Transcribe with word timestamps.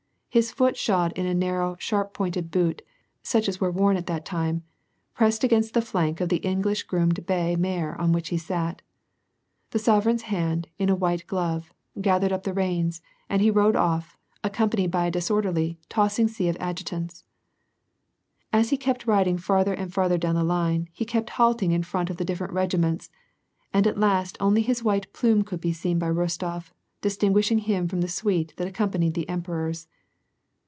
His 0.33 0.49
foot, 0.53 0.77
shod 0.77 1.11
in 1.17 1.25
a 1.25 1.33
narrow, 1.33 1.75
sharp 1.77 2.13
pointed 2.13 2.51
boot, 2.51 2.81
such 3.21 3.49
as 3.49 3.59
were 3.59 3.69
worn 3.69 3.97
at 3.97 4.05
that 4.07 4.23
time, 4.23 4.63
pressed 5.13 5.43
against 5.43 5.73
the 5.73 5.81
flank 5.81 6.21
of 6.21 6.29
the 6.29 6.37
English 6.37 6.83
groomed 6.83 7.25
bay 7.25 7.57
mare 7.57 7.99
on 7.99 8.13
which 8.13 8.29
he 8.29 8.37
sat. 8.37 8.81
The 9.71 9.79
sovereign's 9.79 10.21
hand, 10.21 10.69
in 10.79 10.87
a 10.87 10.95
white 10.95 11.27
glove, 11.27 11.73
gathered 11.99 12.31
up 12.31 12.43
the 12.43 12.53
reins, 12.53 13.01
and 13.27 13.41
he 13.41 13.51
rode 13.51 13.75
off, 13.75 14.15
accompanied 14.41 14.89
by 14.89 15.07
a 15.07 15.11
dis 15.11 15.29
orderly, 15.29 15.79
tossing 15.89 16.29
sea 16.29 16.47
of 16.47 16.55
adjutants. 16.61 17.25
As 18.53 18.69
he 18.69 18.77
kept 18.77 19.05
riding 19.05 19.37
farther 19.37 19.73
and 19.73 19.93
farther 19.93 20.17
down 20.17 20.35
the 20.35 20.45
line, 20.45 20.87
he 20.93 21.03
kept 21.03 21.31
halting 21.31 21.73
in 21.73 21.83
front 21.83 22.09
of 22.09 22.15
the 22.15 22.23
different 22.23 22.53
regiments, 22.53 23.09
and 23.73 23.85
at 23.85 23.99
last 23.99 24.37
only 24.39 24.61
his 24.61 24.81
white 24.81 25.11
plume 25.11 25.43
could 25.43 25.59
be 25.59 25.73
seen 25.73 25.99
by 25.99 26.07
Rostof, 26.09 26.71
distinguishing 27.01 27.57
him 27.57 27.89
from 27.89 27.99
the 27.99 28.07
suite 28.07 28.53
that 28.55 28.67
accompanied 28.69 29.13
the 29.13 29.27
emperors. 29.27 29.89